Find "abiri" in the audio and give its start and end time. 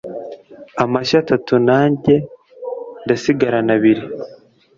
3.77-4.03